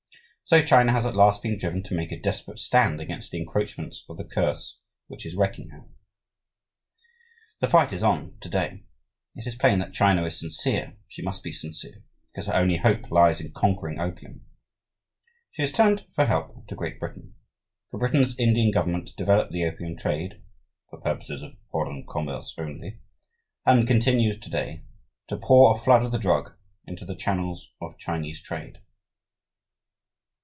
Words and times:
So 0.43 0.61
China 0.61 0.91
has 0.91 1.05
at 1.05 1.15
last 1.15 1.41
been 1.41 1.57
driven 1.57 1.81
to 1.83 1.95
make 1.95 2.11
a 2.11 2.19
desperate 2.19 2.59
stand 2.59 2.99
against 2.99 3.31
the 3.31 3.37
encroachments 3.39 4.03
of 4.09 4.17
the 4.17 4.25
curse 4.25 4.79
which 5.07 5.25
is 5.25 5.33
wrecking 5.33 5.69
her. 5.69 5.85
The 7.61 7.69
fight 7.69 7.93
is 7.93 8.03
on 8.03 8.37
to 8.41 8.49
day. 8.49 8.83
It 9.33 9.47
is 9.47 9.55
plain 9.55 9.79
that 9.79 9.93
China 9.93 10.25
is 10.25 10.37
sincere; 10.37 10.97
she 11.07 11.21
must 11.23 11.41
be 11.41 11.53
sincere, 11.53 12.03
because 12.33 12.47
her 12.47 12.53
only 12.53 12.75
hope 12.75 13.09
lies 13.09 13.39
in 13.39 13.53
conquering 13.53 13.97
opium. 14.01 14.45
She 15.51 15.61
has 15.61 15.71
turned 15.71 16.05
for 16.15 16.25
help 16.25 16.67
to 16.67 16.75
Great 16.75 16.99
Britain, 16.99 17.33
for 17.89 17.97
Britain's 17.97 18.37
Indian 18.37 18.71
government 18.71 19.13
developed 19.15 19.53
the 19.53 19.63
opium 19.63 19.95
trade 19.95 20.41
("for 20.89 20.99
purposes 20.99 21.41
of 21.41 21.55
foreign 21.69 22.05
commerce 22.09 22.53
only") 22.57 22.99
and 23.65 23.87
continues 23.87 24.37
to 24.39 24.49
day 24.49 24.83
to 25.29 25.37
pour 25.37 25.73
a 25.73 25.79
flood 25.79 26.03
of 26.03 26.11
the 26.11 26.19
drug 26.19 26.57
into 26.85 27.05
the 27.05 27.15
channels 27.15 27.71
of 27.81 27.97
Chinese 27.97 28.41
trade. 28.41 28.81